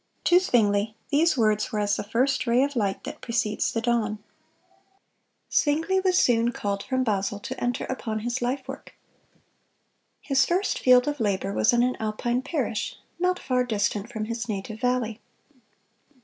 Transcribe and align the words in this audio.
To 0.23 0.39
Zwingle 0.39 0.95
these 1.09 1.37
words 1.37 1.71
were 1.71 1.77
as 1.77 1.95
the 1.95 2.03
first 2.03 2.47
ray 2.47 2.63
of 2.63 2.75
light 2.75 3.03
that 3.03 3.21
precedes 3.21 3.71
the 3.71 3.81
dawn. 3.81 4.17
Zwingle 5.51 6.01
was 6.03 6.17
soon 6.17 6.51
called 6.51 6.81
from 6.81 7.03
Basel, 7.03 7.37
to 7.41 7.63
enter 7.63 7.83
upon 7.85 8.21
his 8.21 8.41
life 8.41 8.67
work. 8.67 8.95
His 10.19 10.43
first 10.43 10.79
field 10.79 11.07
of 11.07 11.19
labor 11.19 11.53
was 11.53 11.71
in 11.71 11.83
an 11.83 11.97
Alpine 11.99 12.41
parish, 12.41 12.95
not 13.19 13.37
far 13.37 13.63
distant 13.63 14.11
from 14.11 14.25
his 14.25 14.49
native 14.49 14.79
valley. 14.79 15.21